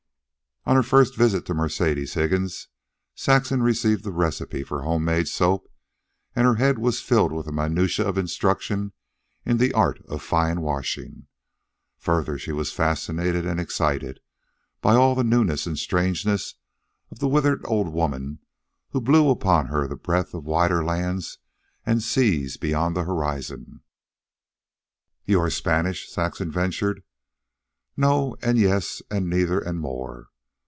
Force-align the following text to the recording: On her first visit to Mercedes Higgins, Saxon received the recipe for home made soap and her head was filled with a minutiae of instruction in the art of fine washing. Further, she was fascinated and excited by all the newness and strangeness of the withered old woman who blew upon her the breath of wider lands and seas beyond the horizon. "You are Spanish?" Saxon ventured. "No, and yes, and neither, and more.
On 0.63 0.75
her 0.75 0.83
first 0.83 1.17
visit 1.17 1.47
to 1.47 1.55
Mercedes 1.55 2.13
Higgins, 2.13 2.67
Saxon 3.15 3.63
received 3.63 4.03
the 4.03 4.11
recipe 4.11 4.63
for 4.63 4.83
home 4.83 5.03
made 5.03 5.27
soap 5.27 5.67
and 6.35 6.45
her 6.45 6.53
head 6.55 6.77
was 6.77 7.01
filled 7.01 7.31
with 7.31 7.47
a 7.47 7.51
minutiae 7.51 8.05
of 8.07 8.15
instruction 8.15 8.93
in 9.43 9.57
the 9.57 9.73
art 9.73 10.05
of 10.05 10.21
fine 10.21 10.61
washing. 10.61 11.25
Further, 11.97 12.37
she 12.37 12.51
was 12.51 12.71
fascinated 12.71 13.43
and 13.43 13.59
excited 13.59 14.19
by 14.81 14.93
all 14.93 15.15
the 15.15 15.23
newness 15.23 15.65
and 15.65 15.79
strangeness 15.79 16.53
of 17.09 17.17
the 17.17 17.27
withered 17.27 17.63
old 17.65 17.91
woman 17.91 18.37
who 18.91 19.01
blew 19.01 19.29
upon 19.31 19.65
her 19.65 19.87
the 19.87 19.95
breath 19.95 20.31
of 20.35 20.45
wider 20.45 20.83
lands 20.85 21.39
and 21.87 22.03
seas 22.03 22.57
beyond 22.57 22.95
the 22.95 23.03
horizon. 23.05 23.81
"You 25.25 25.39
are 25.41 25.49
Spanish?" 25.49 26.07
Saxon 26.07 26.51
ventured. 26.51 27.01
"No, 27.97 28.37
and 28.43 28.59
yes, 28.59 29.01
and 29.09 29.27
neither, 29.27 29.59
and 29.59 29.79
more. 29.79 30.27